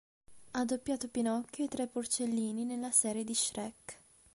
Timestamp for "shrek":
3.35-3.97